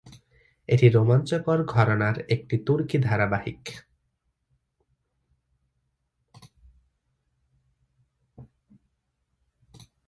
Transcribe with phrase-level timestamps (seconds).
[0.69, 3.61] এটি রোমাঞ্চকর ঘরানার একটি তুর্কি ধারাবাহিক।